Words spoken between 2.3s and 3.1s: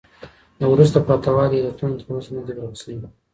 نه دي ورک سوي.